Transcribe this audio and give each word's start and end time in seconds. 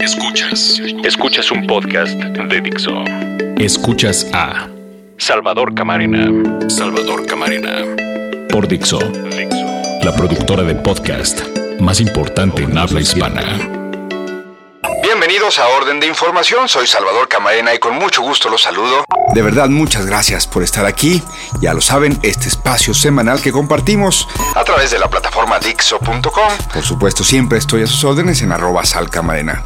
Escuchas. 0.00 0.80
Escuchas 1.04 1.50
un 1.50 1.66
podcast 1.66 2.12
de 2.12 2.60
Dixo. 2.60 3.04
Escuchas 3.56 4.28
a 4.32 4.68
Salvador 5.16 5.74
Camarena. 5.74 6.68
Salvador 6.68 7.24
Camarena. 7.26 7.84
Por 8.50 8.68
Dixo. 8.68 8.98
La 10.02 10.14
productora 10.14 10.62
de 10.64 10.74
podcast 10.74 11.40
más 11.80 12.00
importante 12.00 12.62
en 12.62 12.76
habla 12.76 13.00
hispana. 13.00 13.77
Bienvenidos 15.48 15.72
a 15.72 15.78
Orden 15.80 15.98
de 15.98 16.06
Información, 16.06 16.68
soy 16.68 16.86
Salvador 16.86 17.26
Camarena 17.26 17.72
y 17.72 17.78
con 17.78 17.94
mucho 17.94 18.20
gusto 18.20 18.50
los 18.50 18.60
saludo. 18.60 19.06
De 19.32 19.40
verdad, 19.40 19.70
muchas 19.70 20.04
gracias 20.04 20.46
por 20.46 20.62
estar 20.62 20.84
aquí. 20.84 21.22
Ya 21.60 21.72
lo 21.72 21.80
saben, 21.80 22.18
este 22.22 22.48
espacio 22.48 22.92
semanal 22.92 23.40
que 23.40 23.50
compartimos 23.50 24.28
a 24.54 24.64
través 24.64 24.90
de 24.90 24.98
la 24.98 25.08
plataforma 25.08 25.58
Dixo.com. 25.58 26.52
Por 26.74 26.82
supuesto, 26.82 27.24
siempre 27.24 27.58
estoy 27.58 27.82
a 27.82 27.86
sus 27.86 28.04
órdenes 28.04 28.42
en 28.42 28.52
arroba 28.52 28.84
salcamarena. 28.84 29.62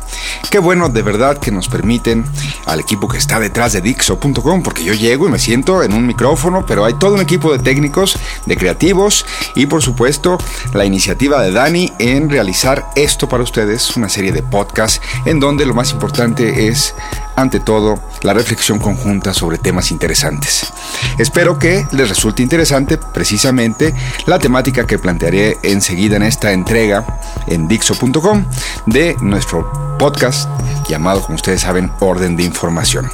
Qué 0.50 0.60
bueno, 0.60 0.88
de 0.88 1.02
verdad, 1.02 1.38
que 1.38 1.50
nos 1.50 1.66
permiten 1.66 2.24
al 2.66 2.78
equipo 2.78 3.08
que 3.08 3.18
está 3.18 3.40
detrás 3.40 3.72
de 3.72 3.80
Dixo.com, 3.80 4.62
porque 4.62 4.84
yo 4.84 4.94
llego 4.94 5.26
y 5.26 5.30
me 5.30 5.38
siento 5.40 5.82
en 5.82 5.94
un 5.94 6.06
micrófono, 6.06 6.64
pero 6.64 6.84
hay 6.84 6.94
todo 6.94 7.14
un 7.14 7.20
equipo 7.20 7.52
de 7.52 7.58
técnicos, 7.58 8.18
de 8.46 8.56
creativos 8.56 9.26
y 9.56 9.66
por 9.66 9.82
supuesto 9.82 10.38
la 10.74 10.84
iniciativa 10.84 11.40
de 11.42 11.50
Dani 11.50 11.92
en 11.98 12.30
realizar 12.30 12.90
esto 12.94 13.28
para 13.28 13.42
ustedes, 13.42 13.96
una 13.96 14.08
serie 14.08 14.30
de 14.30 14.42
podcasts 14.42 15.00
en 15.24 15.40
donde 15.40 15.71
lo 15.72 15.76
más 15.76 15.92
importante 15.92 16.68
es, 16.68 16.94
ante 17.34 17.58
todo, 17.58 17.98
la 18.20 18.34
reflexión 18.34 18.78
conjunta 18.78 19.32
sobre 19.32 19.56
temas 19.56 19.90
interesantes. 19.90 20.70
Espero 21.16 21.58
que 21.58 21.86
les 21.92 22.10
resulte 22.10 22.42
interesante 22.42 22.98
precisamente 22.98 23.94
la 24.26 24.38
temática 24.38 24.86
que 24.86 24.98
plantearé 24.98 25.56
enseguida 25.62 26.16
en 26.16 26.24
esta 26.24 26.52
entrega 26.52 27.06
en 27.46 27.68
Dixo.com 27.68 28.44
de 28.84 29.16
nuestro 29.22 29.96
podcast 29.98 30.46
llamado, 30.90 31.22
como 31.22 31.36
ustedes 31.36 31.62
saben, 31.62 31.90
Orden 32.00 32.36
de 32.36 32.42
Información. 32.42 33.10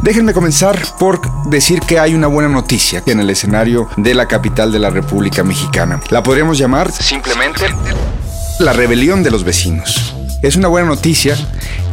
Déjenme 0.00 0.32
comenzar 0.32 0.80
por 0.96 1.20
decir 1.50 1.80
que 1.80 1.98
hay 1.98 2.14
una 2.14 2.28
buena 2.28 2.48
noticia 2.48 3.02
en 3.04 3.18
el 3.18 3.30
escenario 3.30 3.88
de 3.96 4.14
la 4.14 4.28
capital 4.28 4.70
de 4.70 4.78
la 4.78 4.90
República 4.90 5.42
Mexicana. 5.42 5.98
La 6.10 6.22
podríamos 6.22 6.56
llamar 6.56 6.92
simplemente 6.92 7.64
la 8.60 8.72
rebelión 8.72 9.24
de 9.24 9.32
los 9.32 9.42
vecinos. 9.42 10.19
Es 10.42 10.56
una 10.56 10.68
buena 10.68 10.88
noticia 10.88 11.36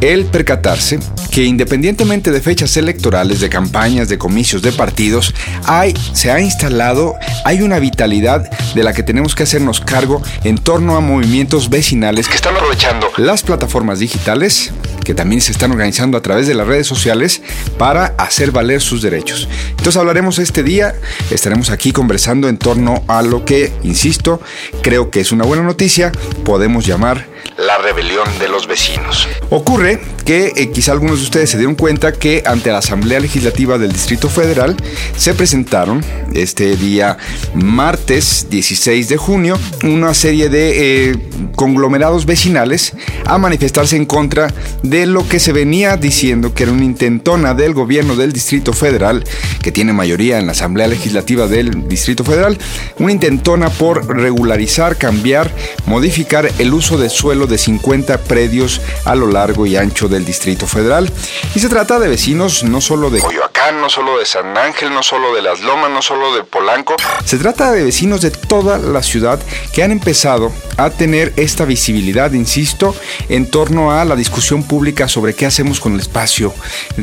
el 0.00 0.24
percatarse 0.24 0.98
que 1.30 1.44
independientemente 1.44 2.30
de 2.30 2.40
fechas 2.40 2.76
electorales, 2.78 3.40
de 3.40 3.50
campañas, 3.50 4.08
de 4.08 4.16
comicios, 4.16 4.62
de 4.62 4.72
partidos, 4.72 5.34
hay, 5.64 5.94
se 6.14 6.30
ha 6.30 6.40
instalado, 6.40 7.16
hay 7.44 7.60
una 7.60 7.78
vitalidad 7.78 8.50
de 8.74 8.82
la 8.82 8.94
que 8.94 9.02
tenemos 9.02 9.34
que 9.34 9.42
hacernos 9.42 9.80
cargo 9.80 10.22
en 10.44 10.56
torno 10.56 10.96
a 10.96 11.00
movimientos 11.00 11.68
vecinales 11.68 12.26
que 12.26 12.36
están 12.36 12.56
aprovechando 12.56 13.08
las 13.18 13.42
plataformas 13.42 13.98
digitales, 13.98 14.72
que 15.04 15.14
también 15.14 15.42
se 15.42 15.52
están 15.52 15.70
organizando 15.70 16.16
a 16.16 16.22
través 16.22 16.46
de 16.46 16.54
las 16.54 16.66
redes 16.66 16.86
sociales 16.86 17.42
para 17.76 18.14
hacer 18.18 18.50
valer 18.50 18.80
sus 18.80 19.02
derechos. 19.02 19.46
Entonces 19.70 19.96
hablaremos 19.96 20.38
este 20.38 20.62
día, 20.62 20.94
estaremos 21.30 21.68
aquí 21.70 21.92
conversando 21.92 22.48
en 22.48 22.56
torno 22.56 23.04
a 23.08 23.20
lo 23.22 23.44
que, 23.44 23.72
insisto, 23.82 24.40
creo 24.82 25.10
que 25.10 25.20
es 25.20 25.32
una 25.32 25.44
buena 25.44 25.64
noticia, 25.64 26.12
podemos 26.44 26.86
llamar 26.86 27.26
la 27.68 27.76
rebelión 27.76 28.26
de 28.38 28.48
los 28.48 28.66
vecinos. 28.66 29.28
Ocurre 29.50 30.00
que 30.24 30.54
eh, 30.56 30.70
quizá 30.70 30.92
algunos 30.92 31.18
de 31.18 31.24
ustedes 31.24 31.50
se 31.50 31.58
dieron 31.58 31.74
cuenta 31.74 32.12
que 32.12 32.42
ante 32.46 32.70
la 32.70 32.78
Asamblea 32.78 33.20
Legislativa 33.20 33.76
del 33.76 33.92
Distrito 33.92 34.30
Federal 34.30 34.74
se 35.16 35.34
presentaron 35.34 36.02
este 36.32 36.76
día 36.76 37.18
martes 37.54 38.46
16 38.48 39.10
de 39.10 39.16
junio 39.18 39.58
una 39.84 40.14
serie 40.14 40.48
de 40.48 41.10
eh, 41.10 41.16
conglomerados 41.56 42.24
vecinales 42.24 42.94
a 43.26 43.36
manifestarse 43.36 43.96
en 43.96 44.06
contra 44.06 44.48
de 44.82 45.04
lo 45.04 45.28
que 45.28 45.38
se 45.38 45.52
venía 45.52 45.98
diciendo 45.98 46.54
que 46.54 46.62
era 46.62 46.72
una 46.72 46.84
intentona 46.84 47.52
del 47.52 47.74
gobierno 47.74 48.16
del 48.16 48.32
Distrito 48.32 48.72
Federal, 48.72 49.24
que 49.60 49.72
tiene 49.72 49.92
mayoría 49.92 50.38
en 50.38 50.46
la 50.46 50.52
Asamblea 50.52 50.86
Legislativa 50.86 51.46
del 51.46 51.86
Distrito 51.86 52.24
Federal, 52.24 52.56
una 52.98 53.12
intentona 53.12 53.68
por 53.68 54.06
regularizar, 54.06 54.96
cambiar, 54.96 55.50
modificar 55.84 56.50
el 56.58 56.72
uso 56.72 56.96
de 56.96 57.10
suelo 57.10 57.46
de 57.46 57.57
50 57.58 58.18
predios 58.22 58.80
a 59.04 59.14
lo 59.14 59.26
largo 59.26 59.66
y 59.66 59.76
ancho 59.76 60.08
del 60.08 60.24
Distrito 60.24 60.66
Federal. 60.66 61.10
Y 61.54 61.60
se 61.60 61.68
trata 61.68 61.98
de 61.98 62.08
vecinos 62.08 62.64
no 62.64 62.80
solo 62.80 63.10
de 63.10 63.20
Coyoacán, 63.20 63.80
no 63.80 63.88
solo 63.88 64.18
de 64.18 64.26
San 64.26 64.56
Ángel, 64.56 64.92
no 64.92 65.02
solo 65.02 65.34
de 65.34 65.42
Las 65.42 65.60
Lomas, 65.60 65.90
no 65.90 66.02
solo 66.02 66.34
de 66.34 66.44
Polanco. 66.44 66.96
Se 67.24 67.38
trata 67.38 67.72
de 67.72 67.84
vecinos 67.84 68.20
de 68.20 68.30
toda 68.30 68.78
la 68.78 69.02
ciudad 69.02 69.38
que 69.72 69.82
han 69.82 69.92
empezado 69.92 70.52
a 70.76 70.90
tener 70.90 71.32
esta 71.36 71.64
visibilidad, 71.64 72.32
insisto, 72.32 72.94
en 73.28 73.50
torno 73.50 73.92
a 73.92 74.04
la 74.04 74.16
discusión 74.16 74.62
pública 74.62 75.08
sobre 75.08 75.34
qué 75.34 75.46
hacemos 75.46 75.80
con 75.80 75.94
el 75.94 76.00
espacio 76.00 76.54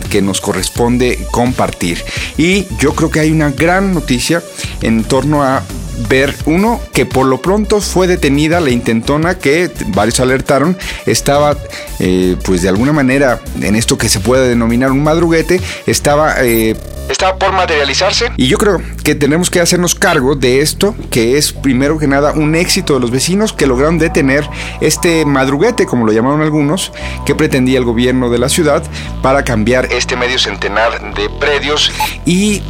que 0.10 0.22
nos 0.22 0.42
corresponde 0.42 1.20
compartir. 1.32 2.04
Y 2.38 2.66
yo 2.80 2.96
creo 2.96 3.12
que 3.12 3.20
hay 3.20 3.32
una 3.32 3.52
gran 3.52 3.94
noticia 3.94 4.42
en 4.82 5.04
torno 5.04 5.44
a 5.44 5.64
ver, 6.09 6.35
uno, 6.45 6.79
que 6.94 7.06
por 7.06 7.25
lo 7.25 7.41
pronto 7.41 7.81
fue 7.81 8.07
detenida 8.07 8.59
la 8.59 8.69
intentona 8.69 9.38
que 9.38 9.72
varios 9.88 10.19
alertaron, 10.19 10.78
estaba 11.06 11.57
eh, 12.00 12.35
pues 12.44 12.61
de 12.61 12.69
alguna 12.69 12.94
manera 12.94 13.39
en 13.61 13.75
esto 13.75 13.97
que 13.97 14.09
se 14.09 14.19
puede 14.19 14.50
denominar 14.50 14.91
un 14.91 15.03
madruguete, 15.03 15.61
estaba... 15.85 16.35
Eh, 16.44 16.75
estaba 17.09 17.38
por 17.38 17.51
materializarse. 17.51 18.31
Y 18.35 18.47
yo 18.47 18.57
creo 18.57 18.81
que 19.03 19.13
tenemos 19.13 19.51
que 19.51 19.59
hacernos 19.59 19.94
cargo 19.94 20.35
de 20.35 20.61
esto, 20.61 20.95
que 21.11 21.38
es 21.38 21.53
primero 21.53 22.00
que 22.00 22.07
nada 22.07 22.33
un 22.33 22.56
éxito 22.56 22.95
de 22.95 23.00
los 23.00 23.12
vecinos 23.12 23.53
que 23.53 23.67
lograron 23.67 24.00
detener 24.00 24.50
este 24.81 25.23
madruguete, 25.25 25.85
como 25.85 26.06
lo 26.06 26.12
llamaron 26.12 26.41
algunos, 26.41 26.91
que 27.25 27.35
pretendía 27.35 27.77
el 27.77 27.85
gobierno 27.85 28.29
de 28.31 28.39
la 28.39 28.50
ciudad 28.50 28.83
para 29.22 29.44
cambiar 29.44 29.85
este 29.91 30.16
medio 30.16 30.39
centenar 30.39 31.13
de 31.13 31.29
predios 31.39 31.91
y 32.25 32.63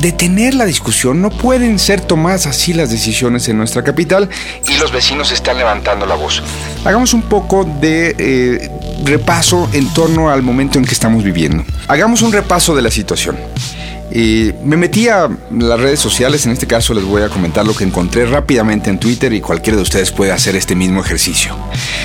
detener 0.00 0.54
la 0.54 0.64
discusión. 0.64 1.20
No 1.20 1.30
pueden 1.30 1.78
ser 1.78 2.00
tomadas 2.00 2.46
así 2.46 2.72
las 2.72 2.90
decisiones 2.90 3.48
en 3.48 3.58
nuestra 3.58 3.82
capital 3.82 4.28
y 4.68 4.76
los 4.78 4.92
vecinos 4.92 5.32
están 5.32 5.58
levantando 5.58 6.06
la 6.06 6.14
voz. 6.14 6.42
Hagamos 6.84 7.14
un 7.14 7.22
poco 7.22 7.64
de 7.64 8.14
eh, 8.18 8.70
repaso 9.04 9.68
en 9.72 9.92
torno 9.92 10.30
al 10.30 10.42
momento 10.42 10.78
en 10.78 10.84
que 10.84 10.94
estamos 10.94 11.22
viviendo. 11.24 11.64
Hagamos 11.88 12.22
un 12.22 12.32
repaso 12.32 12.74
de 12.74 12.82
la 12.82 12.90
situación. 12.90 13.36
Y 14.12 14.52
me 14.64 14.76
metí 14.76 15.08
a 15.08 15.28
las 15.50 15.80
redes 15.80 15.98
sociales, 15.98 16.46
en 16.46 16.52
este 16.52 16.66
caso 16.66 16.94
les 16.94 17.04
voy 17.04 17.22
a 17.22 17.28
comentar 17.28 17.66
lo 17.66 17.74
que 17.74 17.84
encontré 17.84 18.26
rápidamente 18.26 18.90
en 18.90 18.98
Twitter 18.98 19.32
y 19.32 19.40
cualquiera 19.40 19.76
de 19.76 19.82
ustedes 19.82 20.12
puede 20.12 20.32
hacer 20.32 20.56
este 20.56 20.74
mismo 20.74 21.00
ejercicio. 21.00 21.56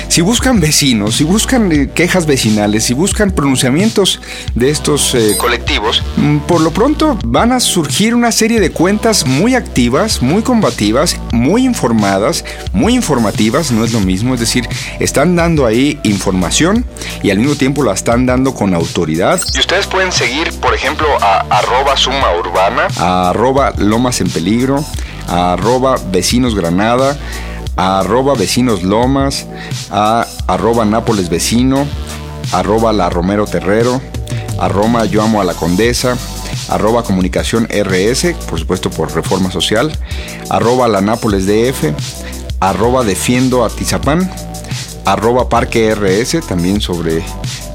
Si 0.08 0.20
buscan 0.22 0.60
vecinos, 0.60 1.16
si 1.16 1.24
buscan 1.24 1.70
eh, 1.70 1.90
quejas 1.94 2.26
vecinales, 2.26 2.84
si 2.84 2.94
buscan 2.94 3.30
pronunciamientos 3.30 4.20
de 4.54 4.70
estos 4.70 5.14
eh, 5.14 5.36
colectivos, 5.36 6.02
mm, 6.16 6.38
por 6.38 6.60
lo 6.60 6.72
pronto 6.72 7.18
van 7.24 7.52
a 7.52 7.60
surgir 7.60 8.14
una 8.14 8.32
serie 8.32 8.60
de 8.60 8.70
cuentas 8.70 9.26
muy 9.26 9.54
activas, 9.54 10.22
muy 10.22 10.42
combativas, 10.42 11.16
muy 11.32 11.64
informadas, 11.64 12.44
muy 12.72 12.94
informativas, 12.94 13.70
no 13.70 13.84
es 13.84 13.92
lo 13.92 14.00
mismo, 14.00 14.34
es 14.34 14.40
decir, 14.40 14.66
están 14.98 15.36
dando 15.36 15.66
ahí 15.66 16.00
información 16.02 16.84
y 17.22 17.30
al 17.30 17.38
mismo 17.38 17.54
tiempo 17.54 17.84
la 17.84 17.92
están 17.92 18.26
dando 18.26 18.54
con 18.54 18.74
autoridad. 18.74 19.40
Y 19.54 19.58
ustedes 19.58 19.86
pueden 19.86 20.12
seguir, 20.12 20.52
por 20.60 20.74
ejemplo, 20.74 21.06
a 21.20 21.40
arroba 21.50 21.89
suma 21.96 22.34
urbana, 22.38 22.88
arroba 22.98 23.72
lomas 23.76 24.20
en 24.20 24.30
peligro, 24.30 24.84
arroba 25.28 25.96
vecinos 26.10 26.54
granada, 26.54 27.16
arroba 27.76 28.34
vecinos 28.34 28.82
lomas, 28.82 29.46
a 29.90 30.26
arroba 30.46 30.84
nápoles 30.84 31.28
vecino, 31.28 31.86
arroba 32.52 32.92
la 32.92 33.10
romero 33.10 33.46
terrero, 33.46 34.00
arroba 34.58 35.04
yo 35.04 35.22
amo 35.22 35.40
a 35.40 35.44
la 35.44 35.54
condesa, 35.54 36.16
arroba 36.68 37.02
comunicación 37.02 37.66
RS, 37.70 38.34
por 38.48 38.58
supuesto 38.58 38.90
por 38.90 39.12
reforma 39.14 39.50
social, 39.50 39.92
arroba 40.48 40.88
la 40.88 41.00
nápoles 41.00 41.46
DF, 41.46 41.92
arroba 42.60 43.04
defiendo 43.04 43.64
a 43.64 43.70
Tizapán, 43.70 44.30
arroba 45.04 45.48
parque 45.48 45.94
RS, 45.94 46.46
también 46.46 46.80
sobre 46.80 47.18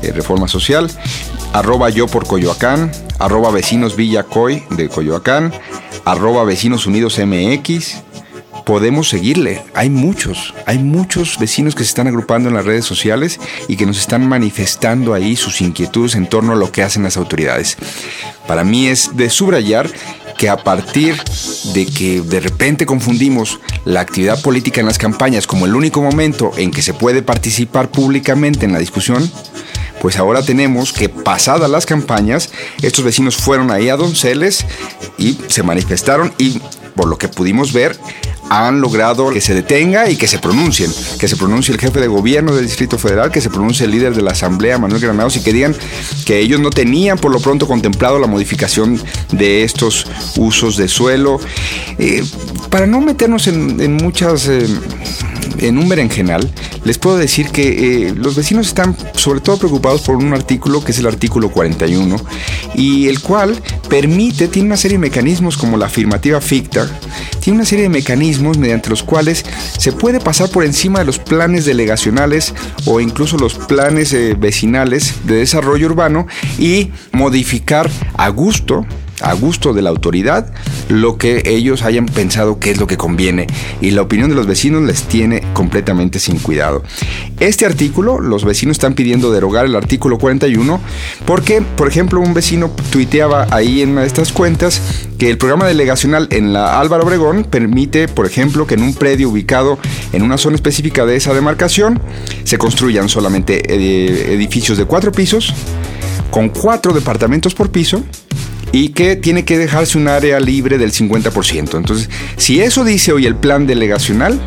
eh, 0.01 0.11
reforma 0.13 0.47
social, 0.47 0.89
arroba 1.53 1.89
yo 1.89 2.07
por 2.07 2.27
Coyoacán, 2.27 2.91
arroba 3.19 3.51
vecinos 3.51 3.95
Villacoy 3.95 4.63
de 4.71 4.89
Coyoacán, 4.89 5.53
arroba 6.05 6.43
vecinos 6.43 6.85
unidos 6.85 7.19
MX. 7.19 8.03
Podemos 8.65 9.09
seguirle. 9.09 9.63
Hay 9.75 9.91
muchos, 9.91 10.55
hay 10.65 10.79
muchos 10.79 11.37
vecinos 11.37 11.75
que 11.75 11.83
se 11.83 11.89
están 11.89 12.07
agrupando 12.07 12.49
en 12.49 12.55
las 12.55 12.65
redes 12.65 12.85
sociales 12.85 13.39
y 13.67 13.77
que 13.77 13.85
nos 13.85 13.99
están 13.99 14.27
manifestando 14.27 15.13
ahí 15.13 15.35
sus 15.35 15.61
inquietudes 15.61 16.15
en 16.15 16.27
torno 16.27 16.53
a 16.53 16.55
lo 16.55 16.71
que 16.71 16.81
hacen 16.81 17.03
las 17.03 17.15
autoridades. 17.15 17.77
Para 18.47 18.63
mí 18.63 18.87
es 18.87 19.15
de 19.15 19.29
subrayar 19.29 19.89
que 20.37 20.49
a 20.49 20.57
partir 20.57 21.15
de 21.73 21.85
que 21.85 22.21
de 22.21 22.39
repente 22.39 22.85
confundimos 22.85 23.59
la 23.85 24.01
actividad 24.01 24.41
política 24.41 24.81
en 24.81 24.87
las 24.87 24.97
campañas 24.97 25.47
como 25.47 25.65
el 25.65 25.75
único 25.75 26.01
momento 26.01 26.51
en 26.57 26.71
que 26.71 26.81
se 26.81 26.93
puede 26.93 27.21
participar 27.21 27.89
públicamente 27.89 28.65
en 28.65 28.73
la 28.73 28.79
discusión, 28.79 29.29
pues 30.01 30.17
ahora 30.17 30.41
tenemos 30.41 30.93
que 30.93 31.09
pasadas 31.09 31.69
las 31.69 31.85
campañas, 31.85 32.49
estos 32.81 33.03
vecinos 33.03 33.35
fueron 33.37 33.71
ahí 33.71 33.89
a 33.89 33.97
Donceles 33.97 34.65
y 35.17 35.37
se 35.47 35.63
manifestaron 35.63 36.33
y 36.37 36.61
por 36.95 37.07
lo 37.07 37.17
que 37.17 37.27
pudimos 37.27 37.73
ver, 37.73 37.97
han 38.49 38.79
logrado 38.79 39.29
que 39.31 39.41
se 39.41 39.53
detenga 39.53 40.09
y 40.09 40.17
que 40.17 40.27
se 40.27 40.39
pronuncien, 40.39 40.91
que 41.19 41.27
se 41.27 41.35
pronuncie 41.35 41.73
el 41.73 41.79
jefe 41.79 41.99
de 41.99 42.07
gobierno 42.07 42.55
del 42.55 42.65
Distrito 42.65 42.97
Federal, 42.97 43.31
que 43.31 43.41
se 43.41 43.49
pronuncie 43.49 43.85
el 43.85 43.91
líder 43.91 44.15
de 44.15 44.21
la 44.21 44.31
Asamblea, 44.31 44.77
Manuel 44.77 45.01
Granados, 45.01 45.35
y 45.35 45.41
que 45.41 45.51
digan 45.51 45.75
que 46.25 46.39
ellos 46.39 46.59
no 46.59 46.69
tenían 46.69 47.17
por 47.17 47.31
lo 47.31 47.39
pronto 47.39 47.67
contemplado 47.67 48.19
la 48.19 48.27
modificación 48.27 49.01
de 49.31 49.63
estos 49.63 50.07
usos 50.37 50.77
de 50.77 50.87
suelo. 50.87 51.39
Eh, 51.97 52.23
para 52.69 52.87
no 52.87 53.01
meternos 53.01 53.47
en, 53.47 53.93
muchas... 53.93 54.47
Eh, 54.47 54.67
en 55.59 55.77
un 55.77 55.89
berenjenal, 55.89 56.49
les 56.83 56.97
puedo 56.97 57.17
decir 57.17 57.49
que 57.49 58.07
eh, 58.07 58.13
los 58.15 58.35
vecinos 58.35 58.67
están 58.67 58.95
sobre 59.15 59.39
todo 59.39 59.57
preocupados 59.57 60.01
por 60.01 60.15
un 60.15 60.33
artículo 60.33 60.83
que 60.83 60.91
es 60.91 60.99
el 60.99 61.07
artículo 61.07 61.49
41 61.49 62.15
y 62.75 63.07
el 63.07 63.21
cual 63.21 63.55
permite, 63.89 64.47
tiene 64.47 64.67
una 64.67 64.77
serie 64.77 64.97
de 64.97 65.01
mecanismos 65.01 65.57
como 65.57 65.77
la 65.77 65.87
afirmativa 65.87 66.41
ficta, 66.41 66.87
tiene 67.39 67.59
una 67.59 67.65
serie 67.65 67.83
de 67.83 67.89
mecanismos 67.89 68.57
mediante 68.57 68.89
los 68.89 69.03
cuales 69.03 69.45
se 69.77 69.91
puede 69.91 70.19
pasar 70.19 70.49
por 70.49 70.63
encima 70.63 70.99
de 70.99 71.05
los 71.05 71.19
planes 71.19 71.65
delegacionales 71.65 72.53
o 72.85 72.99
incluso 72.99 73.37
los 73.37 73.55
planes 73.55 74.13
eh, 74.13 74.35
vecinales 74.37 75.15
de 75.25 75.35
desarrollo 75.35 75.87
urbano 75.87 76.27
y 76.57 76.91
modificar 77.11 77.89
a 78.17 78.29
gusto 78.29 78.85
a 79.21 79.33
gusto 79.33 79.73
de 79.73 79.81
la 79.81 79.89
autoridad 79.89 80.51
lo 80.89 81.17
que 81.17 81.43
ellos 81.45 81.83
hayan 81.83 82.05
pensado 82.05 82.59
que 82.59 82.71
es 82.71 82.77
lo 82.77 82.87
que 82.87 82.97
conviene 82.97 83.47
y 83.81 83.91
la 83.91 84.01
opinión 84.01 84.29
de 84.29 84.35
los 84.35 84.47
vecinos 84.47 84.83
les 84.83 85.03
tiene 85.03 85.41
completamente 85.53 86.19
sin 86.19 86.39
cuidado. 86.39 86.83
Este 87.39 87.65
artículo, 87.65 88.19
los 88.19 88.45
vecinos 88.45 88.75
están 88.75 88.93
pidiendo 88.93 89.31
derogar 89.31 89.65
el 89.65 89.75
artículo 89.75 90.17
41 90.17 90.79
porque, 91.25 91.61
por 91.61 91.87
ejemplo, 91.87 92.19
un 92.19 92.33
vecino 92.33 92.71
tuiteaba 92.91 93.47
ahí 93.51 93.81
en 93.81 93.89
una 93.89 94.01
de 94.01 94.07
estas 94.07 94.31
cuentas 94.31 94.81
que 95.17 95.29
el 95.29 95.37
programa 95.37 95.65
delegacional 95.65 96.27
en 96.31 96.53
la 96.53 96.79
Álvaro 96.79 97.03
Obregón 97.03 97.45
permite, 97.45 98.07
por 98.07 98.25
ejemplo, 98.25 98.67
que 98.67 98.75
en 98.75 98.83
un 98.83 98.93
predio 98.93 99.29
ubicado 99.29 99.79
en 100.13 100.21
una 100.23 100.37
zona 100.37 100.55
específica 100.55 101.05
de 101.05 101.15
esa 101.15 101.33
demarcación 101.33 102.01
se 102.43 102.57
construyan 102.57 103.09
solamente 103.09 103.73
eh, 103.73 104.33
edificios 104.33 104.77
de 104.77 104.85
cuatro 104.85 105.11
pisos 105.11 105.53
con 106.31 106.49
cuatro 106.49 106.93
departamentos 106.93 107.53
por 107.53 107.69
piso 107.71 108.03
y 108.75 108.89
que 108.89 109.15
tiene 109.15 109.45
que 109.45 109.57
dejarse 109.57 109.97
un 109.97 110.09
área 110.09 110.37
libre 110.37 110.77
del 110.77 110.91
50%. 110.91 111.77
Entonces, 111.77 112.09
si 112.35 112.59
eso 112.59 112.83
dice 112.83 113.13
hoy 113.13 113.25
el 113.25 113.37
plan 113.37 113.65
delegacional, 113.65 114.37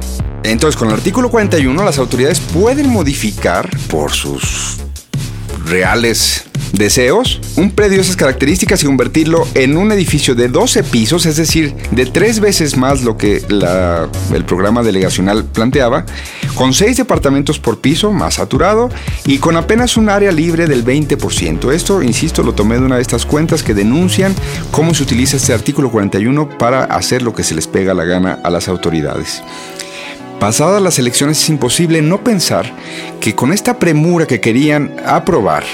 entonces 0.42 0.76
con 0.76 0.88
el 0.88 0.94
artículo 0.94 1.30
41 1.30 1.82
las 1.82 1.96
autoridades 1.96 2.38
pueden 2.38 2.90
modificar 2.90 3.70
por 3.88 4.12
sus 4.12 4.76
reales 5.64 6.44
deseos, 6.72 7.40
un 7.56 7.70
predio 7.70 7.96
de 7.96 8.02
esas 8.02 8.16
características 8.16 8.82
y 8.82 8.86
convertirlo 8.86 9.46
en 9.54 9.76
un 9.76 9.92
edificio 9.92 10.34
de 10.34 10.48
12 10.48 10.84
pisos, 10.84 11.26
es 11.26 11.36
decir, 11.36 11.74
de 11.90 12.06
tres 12.06 12.40
veces 12.40 12.76
más 12.76 13.02
lo 13.02 13.16
que 13.16 13.42
el 14.32 14.44
programa 14.44 14.82
delegacional 14.82 15.44
planteaba, 15.44 16.04
con 16.54 16.72
seis 16.74 16.96
departamentos 16.96 17.58
por 17.58 17.78
piso, 17.78 18.12
más 18.12 18.34
saturado, 18.34 18.88
y 19.24 19.38
con 19.38 19.56
apenas 19.56 19.96
un 19.96 20.08
área 20.08 20.32
libre 20.32 20.66
del 20.66 20.84
20%. 20.84 21.72
Esto, 21.72 22.02
insisto, 22.02 22.42
lo 22.42 22.54
tomé 22.54 22.76
de 22.78 22.86
una 22.86 22.96
de 22.96 23.02
estas 23.02 23.26
cuentas 23.26 23.62
que 23.62 23.74
denuncian 23.74 24.34
cómo 24.70 24.94
se 24.94 25.02
utiliza 25.02 25.36
este 25.36 25.52
artículo 25.52 25.90
41 25.90 26.58
para 26.58 26.84
hacer 26.84 27.22
lo 27.22 27.34
que 27.34 27.44
se 27.44 27.54
les 27.54 27.66
pega 27.66 27.94
la 27.94 28.04
gana 28.04 28.40
a 28.42 28.50
las 28.50 28.68
autoridades. 28.68 29.42
Pasadas 30.40 30.80
las 30.80 31.00
elecciones 31.00 31.42
es 31.42 31.48
imposible 31.48 32.00
no 32.00 32.22
pensar 32.22 32.72
que 33.20 33.34
con 33.34 33.52
esta 33.52 33.80
premura 33.80 34.26
que 34.26 34.40
querían 34.40 34.94
aprobar, 35.04 35.64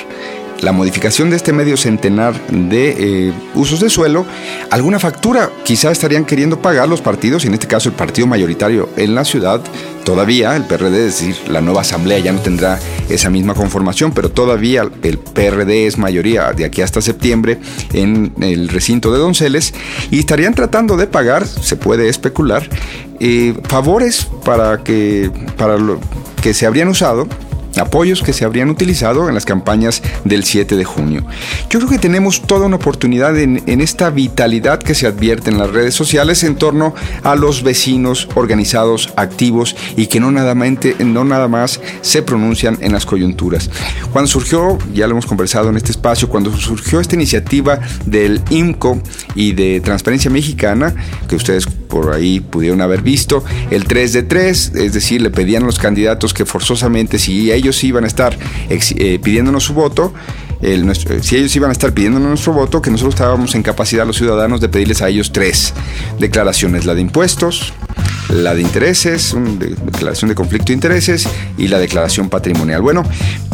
la 0.61 0.73
modificación 0.73 1.31
de 1.31 1.37
este 1.37 1.53
medio 1.53 1.77
centenar 1.77 2.35
de 2.49 3.29
eh, 3.29 3.33
usos 3.55 3.81
de 3.81 3.91
suelo, 3.91 4.25
alguna 4.71 4.99
factura 4.99 5.51
quizá 5.65 5.91
estarían 5.91 6.25
queriendo 6.25 6.61
pagar 6.61 6.89
los 6.89 7.01
partidos, 7.01 7.45
y 7.45 7.49
en 7.49 7.55
este 7.55 7.67
caso 7.67 7.89
el 7.89 7.95
partido 7.95 8.27
mayoritario 8.27 8.89
en 8.97 9.15
la 9.15 9.25
ciudad, 9.25 9.61
todavía 10.05 10.57
el 10.57 10.65
PRD, 10.65 11.07
es 11.07 11.21
decir, 11.21 11.37
la 11.49 11.61
nueva 11.61 11.83
asamblea 11.83 12.19
ya 12.19 12.33
no 12.33 12.41
tendrá 12.41 12.79
esa 13.09 13.31
misma 13.31 13.55
conformación, 13.55 14.13
pero 14.13 14.31
todavía 14.31 14.89
el 15.03 15.19
PRD 15.19 15.87
es 15.87 15.99
mayoría 15.99 16.53
de 16.53 16.65
aquí 16.65 16.83
hasta 16.83 17.01
septiembre 17.01 17.59
en 17.93 18.33
el 18.41 18.69
recinto 18.69 19.13
de 19.13 19.19
Donceles, 19.19 19.75
y 20.11 20.19
estarían 20.19 20.55
tratando 20.55 20.97
de 20.97 21.07
pagar, 21.07 21.47
se 21.47 21.77
puede 21.77 22.09
especular, 22.09 22.69
eh, 23.21 23.55
favores 23.69 24.27
para 24.45 24.83
que, 24.83 25.31
para 25.57 25.77
lo, 25.77 26.01
que 26.43 26.53
se 26.53 26.67
habrían 26.67 26.89
usado 26.89 27.27
apoyos 27.79 28.23
que 28.23 28.33
se 28.33 28.45
habrían 28.45 28.71
utilizado 28.71 29.29
en 29.29 29.35
las 29.35 29.45
campañas 29.45 30.03
del 30.25 30.45
7 30.45 30.77
de 30.77 30.85
junio. 30.85 31.25
Yo 31.71 31.79
creo 31.79 31.91
que 31.91 31.99
tenemos 31.99 32.43
toda 32.43 32.67
una 32.67 32.77
oportunidad 32.77 33.39
en, 33.39 33.63
esta 33.81 34.11
vitalidad 34.11 34.79
que 34.79 34.95
se 34.95 35.07
advierte 35.07 35.51
en 35.51 35.59
las 35.59 35.71
redes 35.71 35.95
sociales 35.95 36.43
en 36.45 36.57
torno 36.57 36.95
a 37.23 37.35
los 37.35 37.63
vecinos 37.63 38.29
organizados, 38.35 39.13
activos 39.17 39.77
y 39.97 40.07
que 40.07 40.21
no 40.21 40.31
nada, 40.31 40.55
no 40.55 41.25
nada 41.25 41.49
más 41.49 41.81
se 42.01 42.23
pronuncian 42.23 42.79
en 42.81 42.93
las 42.93 43.05
coyunturas. 43.07 43.71
Cuando 44.13 44.29
surgió, 44.29 44.79
ya 44.93 45.07
lo 45.07 45.13
hemos 45.13 45.27
conversado 45.27 45.69
en 45.69 45.77
este 45.77 45.91
espacio, 45.91 46.29
cuando 46.29 46.57
surgió 46.57 47.01
esta 47.01 47.15
iniciativa 47.15 47.81
del 48.07 48.41
IMCO 48.51 49.01
y 49.35 49.53
de 49.53 49.81
Transparencia 49.81 50.31
Mexicana, 50.31 50.95
que 51.29 51.37
ustedes 51.37 51.67
por 51.95 52.13
ahí 52.13 52.41
pudieron 52.41 52.81
haber 52.81 53.03
visto, 53.03 53.45
el 53.71 53.85
3 53.85 54.13
de 54.15 54.23
3, 54.25 54.73
es 54.75 54.93
decir, 54.93 55.23
le 55.23 55.31
pedían 55.31 55.63
a 55.63 55.67
los 55.67 55.79
candidatos 55.79 56.35
que 56.35 56.45
forzosamente 56.45 57.21
si 57.21 57.53
ellos 57.53 57.85
iban 57.85 58.03
a 58.03 58.09
estar 58.09 58.37
eh, 58.69 59.21
pidiéndonos 59.23 59.63
su 59.63 59.75
voto, 59.75 60.13
si 61.21 61.37
ellos 61.37 61.55
iban 61.57 61.71
a 61.71 61.73
estar 61.73 61.93
pidiéndonos 61.93 62.29
nuestro 62.29 62.53
voto, 62.53 62.81
que 62.81 62.91
nosotros 62.91 63.15
estábamos 63.15 63.55
en 63.55 63.63
capacidad 63.63 64.07
los 64.07 64.17
ciudadanos 64.17 64.61
de 64.61 64.69
pedirles 64.69 65.03
a 65.03 65.09
ellos 65.09 65.33
tres 65.33 65.73
declaraciones, 66.19 66.85
la 66.85 66.95
de 66.95 67.01
impuestos, 67.01 67.73
la 68.29 68.55
de 68.55 68.63
intereses, 68.63 69.37
declaración 69.85 70.29
de 70.29 70.35
conflicto 70.35 70.69
de 70.69 70.75
intereses 70.75 71.29
y 71.59 71.69
la 71.69 71.79
declaración 71.79 72.29
patrimonial. 72.29 72.83
Bueno, 72.83 73.05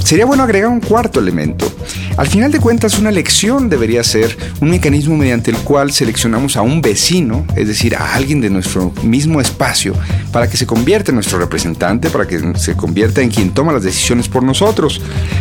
sería 0.05 0.25
bueno 0.26 0.43
agregar 0.43 0.70
un 0.70 0.81
cuarto 0.81 1.20
elemento. 1.20 1.70
Al 2.17 2.26
final 2.26 2.52
de 2.52 2.61
cuentas, 2.61 2.99
una 2.99 3.11
elección 3.11 3.69
debería 3.69 4.05
ser 4.05 4.37
un 4.61 4.70
mecanismo 4.70 5.17
mediante 5.17 5.50
el 5.50 5.56
cual 5.58 5.93
seleccionamos 5.93 6.56
a 6.56 6.62
un 6.62 6.82
vecino, 6.82 7.47
es 7.56 7.67
decir, 7.69 7.97
a 7.97 8.14
alguien 8.14 8.41
de 8.41 8.50
nuestro 8.50 8.93
mismo 9.02 9.41
espacio, 9.41 9.94
para 10.32 10.49
que 10.49 10.56
se 10.56 10.67
convierta 10.67 11.11
en 11.11 11.17
nuestro 11.17 11.38
representante, 11.38 12.11
para 12.11 12.26
que 12.26 12.41
se 12.56 12.76
convierta 12.76 13.23
en 13.23 13.31
quien 13.31 13.50
toma 13.50 13.73
las 13.73 13.82
decisiones 13.82 14.29
por 14.29 14.43
nosotros. 14.43 15.00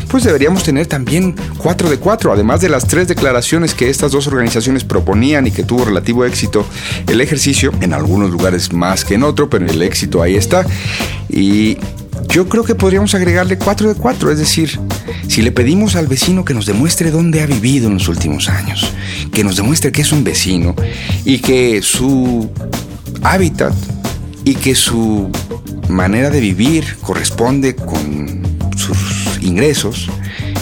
Pues 0.10 0.24
deberíamos 0.24 0.64
tener 0.64 0.88
también 0.88 1.36
cuatro 1.58 1.90
de 1.90 1.98
cuatro, 1.98 2.32
además 2.32 2.62
de 2.62 2.70
las 2.70 2.88
tres 2.88 3.08
declaraciones 3.08 3.74
que 3.74 3.90
estas 3.90 4.12
dos 4.12 4.28
organizaciones 4.28 4.84
proponían 4.84 5.48
y 5.48 5.52
que 5.52 5.64
tuvo 5.64 5.86
relativo 5.86 6.26
éxito 6.26 6.66
el 7.08 7.22
ejercicio, 7.22 7.72
en 7.82 7.94
algunos 7.94 8.30
lugares 8.30 8.72
más 8.74 9.04
que 9.06 9.16
en 9.16 9.24
otro, 9.24 9.50
pero 9.50 9.66
el 9.66 9.82
éxito 9.82 10.22
ahí 10.22 10.36
está. 10.36 10.66
Y 11.30 11.78
yo 12.28 12.48
creo 12.48 12.64
que 12.64 12.76
podríamos 12.76 13.16
agregarle 13.16 13.58
4 13.58 13.90
de 13.90 13.96
4, 13.96 14.32
es 14.32 14.40
decir, 14.40 14.80
si 15.28 15.42
le 15.42 15.52
pedimos 15.52 15.96
al 15.96 16.08
vecino 16.08 16.46
que 16.46 16.54
nos 16.54 16.66
demuestre 16.66 17.12
dónde 17.12 17.42
ha 17.42 17.46
vivido 17.46 17.88
en 17.88 17.96
los 17.96 18.08
últimos 18.08 18.50
años, 18.50 18.92
que 19.32 19.44
nos 19.44 19.56
demuestre 19.56 19.92
que 19.92 20.02
es 20.02 20.12
un 20.12 20.24
vecino 20.24 20.76
y 21.26 21.40
que 21.40 21.82
su 21.82 22.50
hábitat 23.24 23.74
y 24.44 24.56
que 24.56 24.76
su 24.76 25.30
manera 25.88 26.30
de 26.30 26.40
vivir 26.40 26.98
corresponde 27.02 27.76
con 27.76 28.42
sus 28.76 29.40
ingresos 29.42 30.10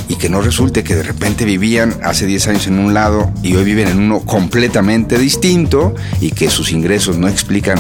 y 0.10 0.16
que 0.16 0.30
no 0.30 0.42
resulte 0.42 0.84
que 0.84 0.96
de 0.96 1.04
repente 1.04 1.46
vivían 1.46 1.96
hace 2.04 2.26
10 2.26 2.48
años 2.48 2.68
en 2.68 2.80
un 2.80 2.94
lado 2.94 3.32
y 3.44 3.56
hoy 3.56 3.64
viven 3.64 3.88
en 3.88 4.00
uno 4.00 4.20
completamente 4.22 5.18
distinto 5.18 5.96
y 6.22 6.32
que 6.32 6.50
sus 6.50 6.72
ingresos 6.72 7.18
no 7.18 7.28
explican 7.28 7.78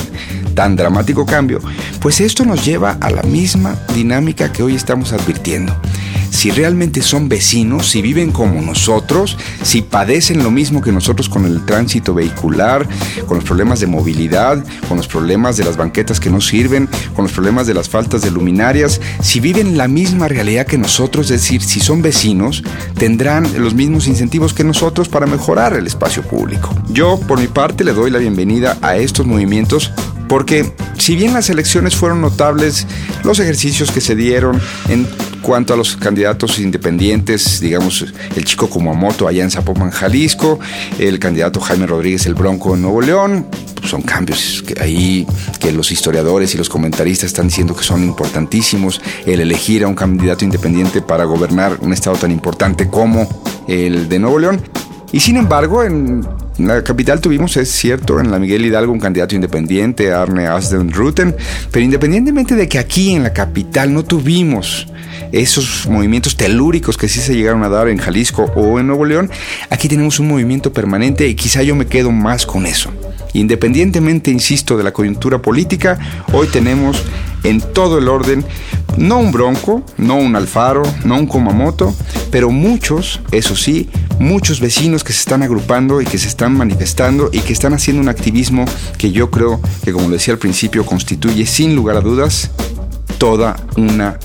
tan 0.57 0.75
dramático 0.75 1.23
cambio, 1.23 1.59
pues 2.01 2.19
esto 2.19 2.43
nos 2.43 2.65
lleva 2.65 2.97
a 2.99 3.11
la 3.11 3.21
misma 3.21 3.75
dinámica 3.93 4.51
que 4.51 4.63
hoy 4.63 4.73
estamos 4.73 5.13
advirtiendo 5.13 5.71
si 6.29 6.51
realmente 6.51 7.01
son 7.01 7.29
vecinos, 7.29 7.89
si 7.89 8.01
viven 8.01 8.31
como 8.31 8.61
nosotros, 8.61 9.37
si 9.63 9.81
padecen 9.81 10.43
lo 10.43 10.51
mismo 10.51 10.81
que 10.81 10.91
nosotros 10.91 11.29
con 11.29 11.45
el 11.45 11.65
tránsito 11.65 12.13
vehicular, 12.13 12.87
con 13.25 13.37
los 13.37 13.43
problemas 13.43 13.79
de 13.79 13.87
movilidad, 13.87 14.63
con 14.87 14.97
los 14.97 15.07
problemas 15.07 15.57
de 15.57 15.63
las 15.63 15.77
banquetas 15.77 16.19
que 16.19 16.29
no 16.29 16.39
sirven, 16.39 16.87
con 17.15 17.23
los 17.23 17.31
problemas 17.31 17.65
de 17.65 17.73
las 17.73 17.89
faltas 17.89 18.21
de 18.21 18.29
luminarias, 18.29 19.01
si 19.21 19.39
viven 19.39 19.77
la 19.77 19.87
misma 19.87 20.27
realidad 20.27 20.67
que 20.67 20.77
nosotros, 20.77 21.31
es 21.31 21.41
decir, 21.41 21.63
si 21.63 21.79
son 21.79 22.01
vecinos, 22.01 22.63
tendrán 22.97 23.47
los 23.59 23.73
mismos 23.73 24.07
incentivos 24.07 24.53
que 24.53 24.63
nosotros 24.63 25.09
para 25.09 25.25
mejorar 25.25 25.73
el 25.73 25.87
espacio 25.87 26.21
público. 26.21 26.69
Yo, 26.89 27.19
por 27.27 27.39
mi 27.39 27.47
parte, 27.47 27.83
le 27.83 27.93
doy 27.93 28.11
la 28.11 28.19
bienvenida 28.19 28.77
a 28.81 28.95
estos 28.97 29.25
movimientos 29.25 29.91
porque 30.27 30.71
si 30.97 31.15
bien 31.15 31.33
las 31.33 31.49
elecciones 31.49 31.95
fueron 31.95 32.21
notables, 32.21 32.85
los 33.23 33.39
ejercicios 33.39 33.91
que 33.91 34.01
se 34.01 34.15
dieron 34.15 34.59
en 34.89 35.07
cuanto 35.41 35.73
a 35.73 35.77
los 35.77 35.95
candidatos 35.95 36.59
independientes, 36.59 37.59
digamos, 37.59 38.05
el 38.35 38.43
chico 38.43 38.69
Kumamoto 38.69 39.27
allá 39.27 39.43
en 39.43 39.51
Zapopan, 39.51 39.91
Jalisco, 39.91 40.59
el 40.99 41.19
candidato 41.19 41.59
Jaime 41.61 41.87
Rodríguez 41.87 42.25
el 42.25 42.33
Bronco 42.33 42.75
en 42.75 42.81
Nuevo 42.81 43.01
León, 43.01 43.47
pues 43.75 43.89
son 43.89 44.01
cambios 44.01 44.63
que 44.65 44.81
ahí 44.81 45.25
que 45.59 45.71
los 45.71 45.91
historiadores 45.91 46.53
y 46.55 46.57
los 46.57 46.69
comentaristas 46.69 47.27
están 47.27 47.47
diciendo 47.47 47.75
que 47.75 47.83
son 47.83 48.03
importantísimos, 48.03 49.01
el 49.25 49.39
elegir 49.39 49.83
a 49.83 49.87
un 49.87 49.95
candidato 49.95 50.43
independiente 50.43 51.01
para 51.01 51.23
gobernar 51.23 51.77
un 51.81 51.93
estado 51.93 52.17
tan 52.17 52.31
importante 52.31 52.89
como 52.89 53.27
el 53.67 54.09
de 54.09 54.19
Nuevo 54.19 54.39
León. 54.39 54.61
Y 55.11 55.21
sin 55.21 55.37
embargo, 55.37 55.83
en 55.83 56.27
En 56.27 56.46
la 56.57 56.83
capital 56.83 57.21
tuvimos, 57.21 57.55
es 57.57 57.69
cierto, 57.69 58.19
en 58.19 58.31
la 58.31 58.39
Miguel 58.39 58.65
Hidalgo 58.65 58.91
un 58.91 58.99
candidato 58.99 59.35
independiente, 59.35 60.11
Arne 60.11 60.47
Asden 60.47 60.91
Ruten, 60.91 61.35
pero 61.71 61.85
independientemente 61.85 62.55
de 62.55 62.67
que 62.67 62.79
aquí 62.79 63.13
en 63.13 63.23
la 63.23 63.33
capital 63.33 63.93
no 63.93 64.03
tuvimos 64.03 64.87
esos 65.31 65.87
movimientos 65.87 66.35
telúricos 66.35 66.97
que 66.97 67.07
sí 67.07 67.19
se 67.19 67.35
llegaron 67.35 67.63
a 67.63 67.69
dar 67.69 67.89
en 67.89 67.97
Jalisco 67.97 68.51
o 68.55 68.79
en 68.79 68.87
Nuevo 68.87 69.05
León, 69.05 69.29
aquí 69.69 69.87
tenemos 69.87 70.19
un 70.19 70.27
movimiento 70.27 70.73
permanente 70.73 71.27
y 71.27 71.35
quizá 71.35 71.61
yo 71.61 71.75
me 71.75 71.85
quedo 71.85 72.11
más 72.11 72.45
con 72.45 72.65
eso. 72.65 72.91
Independientemente, 73.33 74.31
insisto, 74.31 74.77
de 74.77 74.83
la 74.83 74.93
coyuntura 74.93 75.41
política, 75.41 75.99
hoy 76.33 76.47
tenemos 76.47 77.03
en 77.43 77.61
todo 77.61 77.99
el 77.99 78.07
orden, 78.07 78.43
no 78.97 79.19
un 79.19 79.31
Bronco, 79.31 79.85
no 79.97 80.15
un 80.15 80.35
Alfaro, 80.35 80.83
no 81.05 81.17
un 81.17 81.27
Kumamoto, 81.27 81.95
pero 82.31 82.49
muchos, 82.49 83.21
eso 83.31 83.55
sí, 83.55 83.89
muchos 84.19 84.59
vecinos 84.59 85.03
que 85.03 85.13
se 85.13 85.19
están 85.19 85.43
agrupando 85.43 86.01
y 86.01 86.05
que 86.05 86.17
se 86.17 86.27
están 86.27 86.53
manifestando 86.53 87.29
y 87.31 87.39
que 87.39 87.53
están 87.53 87.73
haciendo 87.73 88.01
un 88.01 88.09
activismo 88.09 88.65
que 88.97 89.11
yo 89.11 89.29
creo 89.31 89.61
que, 89.83 89.91
como 89.91 90.09
decía 90.09 90.33
al 90.33 90.39
principio, 90.39 90.85
constituye 90.85 91.45
sin 91.45 91.75
lugar 91.75 91.97
a 91.97 92.01
dudas 92.01 92.51
toda 93.17 93.55
una 93.75 94.19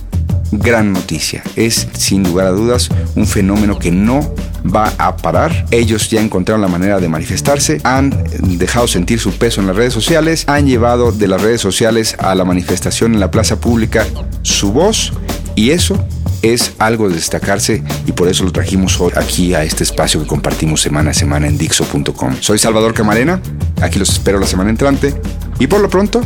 gran 0.52 0.92
noticia. 0.92 1.42
Es 1.56 1.88
sin 1.92 2.22
lugar 2.22 2.46
a 2.46 2.50
dudas 2.50 2.88
un 3.16 3.26
fenómeno 3.26 3.78
que 3.78 3.90
no 3.90 4.34
va 4.64 4.92
a 4.98 5.16
parar. 5.16 5.66
Ellos 5.70 6.08
ya 6.10 6.20
encontraron 6.20 6.60
la 6.60 6.68
manera 6.68 7.00
de 7.00 7.08
manifestarse, 7.08 7.80
han 7.84 8.24
dejado 8.58 8.86
sentir 8.86 9.18
su 9.18 9.32
peso 9.32 9.60
en 9.60 9.66
las 9.66 9.76
redes 9.76 9.92
sociales, 9.92 10.44
han 10.46 10.66
llevado 10.66 11.12
de 11.12 11.28
las 11.28 11.42
redes 11.42 11.60
sociales 11.60 12.14
a 12.18 12.34
la 12.34 12.44
manifestación 12.44 13.14
en 13.14 13.20
la 13.20 13.30
plaza 13.30 13.60
pública 13.60 14.06
su 14.42 14.72
voz 14.72 15.12
y 15.54 15.70
eso 15.70 16.04
es 16.42 16.72
algo 16.78 17.08
de 17.08 17.14
destacarse 17.14 17.82
y 18.06 18.12
por 18.12 18.28
eso 18.28 18.44
lo 18.44 18.52
trajimos 18.52 19.00
hoy 19.00 19.12
aquí 19.16 19.54
a 19.54 19.64
este 19.64 19.84
espacio 19.84 20.20
que 20.20 20.26
compartimos 20.26 20.80
semana 20.80 21.10
a 21.10 21.14
semana 21.14 21.46
en 21.46 21.56
Dixo.com. 21.56 22.36
Soy 22.40 22.58
Salvador 22.58 22.94
Camarena, 22.94 23.40
aquí 23.80 23.98
los 23.98 24.10
espero 24.10 24.38
la 24.38 24.46
semana 24.46 24.70
entrante 24.70 25.14
y 25.58 25.66
por 25.66 25.80
lo 25.80 25.88
pronto 25.88 26.20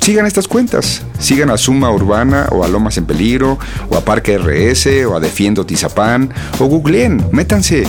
sigan 0.00 0.26
estas 0.26 0.48
cuentas. 0.48 1.02
Sigan 1.18 1.50
a 1.50 1.56
Suma 1.56 1.90
Urbana 1.90 2.48
o 2.50 2.64
a 2.64 2.68
Lomas 2.68 2.98
en 2.98 3.06
Peligro 3.06 3.58
o 3.88 3.96
a 3.96 4.04
Parque 4.04 4.38
RS 4.38 5.06
o 5.06 5.16
a 5.16 5.20
Defiendo 5.20 5.64
Tizapán 5.64 6.32
o 6.58 6.66
googleen, 6.66 7.24
métanse. 7.32 7.84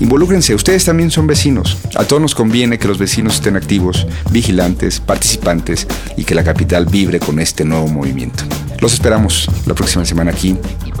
Involúcrense, 0.00 0.54
ustedes 0.54 0.84
también 0.84 1.10
son 1.10 1.26
vecinos. 1.26 1.78
A 1.94 2.04
todos 2.04 2.20
nos 2.20 2.34
conviene 2.34 2.78
que 2.78 2.88
los 2.88 2.98
vecinos 2.98 3.34
estén 3.36 3.56
activos, 3.56 4.06
vigilantes, 4.30 5.00
participantes 5.00 5.86
y 6.16 6.24
que 6.24 6.34
la 6.34 6.44
capital 6.44 6.86
vibre 6.86 7.20
con 7.20 7.38
este 7.38 7.64
nuevo 7.64 7.88
movimiento. 7.88 8.44
Los 8.80 8.94
esperamos 8.94 9.48
la 9.66 9.74
próxima 9.74 10.04
semana 10.04 10.30
aquí. 10.32 10.56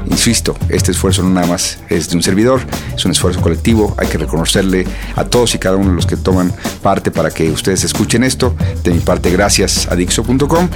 Insisto, 0.06 0.56
este 0.68 0.92
esfuerzo 0.92 1.22
no 1.22 1.30
nada 1.30 1.46
más 1.46 1.78
es 1.88 2.08
de 2.08 2.16
un 2.16 2.22
servidor, 2.22 2.60
es 2.94 3.04
un 3.04 3.12
esfuerzo 3.12 3.40
colectivo. 3.40 3.94
Hay 3.98 4.06
que 4.06 4.18
reconocerle 4.18 4.86
a 5.16 5.24
todos 5.24 5.54
y 5.54 5.58
cada 5.58 5.76
uno 5.76 5.90
de 5.90 5.96
los 5.96 6.06
que 6.06 6.16
toman 6.16 6.52
parte 6.82 7.10
para 7.10 7.30
que 7.30 7.50
ustedes 7.50 7.84
escuchen 7.84 8.22
esto. 8.22 8.54
De 8.82 8.90
mi 8.90 9.00
parte, 9.00 9.30
gracias 9.30 9.88
a 9.90 9.96
Dixo.com 9.96 10.68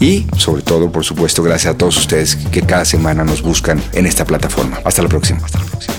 y 0.00 0.26
sobre 0.36 0.62
todo, 0.62 0.90
por 0.92 1.04
supuesto, 1.04 1.42
gracias 1.42 1.74
a 1.74 1.78
todos 1.78 1.96
ustedes 1.96 2.36
que 2.36 2.62
cada 2.62 2.84
semana 2.84 3.24
nos 3.24 3.42
buscan 3.42 3.82
en 3.92 4.06
esta 4.06 4.24
plataforma. 4.24 4.80
Hasta 4.84 5.02
la 5.02 5.08
próxima. 5.08 5.40
Hasta 5.44 5.58
la 5.58 5.64
próxima. 5.64 5.93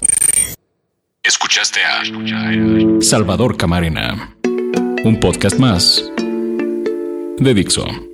A 2.08 3.02
Salvador 3.02 3.58
Camarena, 3.58 4.36
un 5.04 5.20
podcast 5.20 5.58
más 5.58 6.08
de 7.40 7.54
Dixo. 7.56 8.05